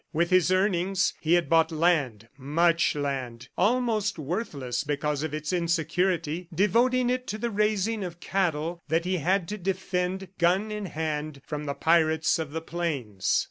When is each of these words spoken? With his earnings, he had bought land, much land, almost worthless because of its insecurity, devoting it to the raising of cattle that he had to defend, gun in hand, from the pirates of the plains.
With 0.13 0.31
his 0.31 0.51
earnings, 0.51 1.13
he 1.19 1.33
had 1.33 1.47
bought 1.47 1.71
land, 1.71 2.27
much 2.35 2.95
land, 2.95 3.49
almost 3.55 4.17
worthless 4.17 4.83
because 4.83 5.21
of 5.21 5.31
its 5.31 5.53
insecurity, 5.53 6.47
devoting 6.51 7.07
it 7.11 7.27
to 7.27 7.37
the 7.37 7.51
raising 7.51 8.03
of 8.03 8.19
cattle 8.19 8.81
that 8.87 9.05
he 9.05 9.17
had 9.17 9.47
to 9.49 9.59
defend, 9.59 10.29
gun 10.39 10.71
in 10.71 10.87
hand, 10.87 11.43
from 11.45 11.65
the 11.65 11.75
pirates 11.75 12.39
of 12.39 12.49
the 12.51 12.61
plains. 12.61 13.39